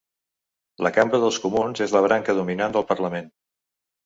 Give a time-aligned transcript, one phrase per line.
[0.87, 3.31] La Cambra dels Comuns és la branca dominant del Parlament.